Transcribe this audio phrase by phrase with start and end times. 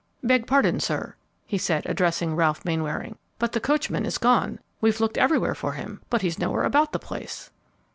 [0.23, 1.15] "Beg pardon, sir,"
[1.45, 4.57] he said, addressing Ralph Mainwaring; "but the coachman is gone!
[4.81, 7.51] We've looked everywhere for him, but he's nowhere about the place."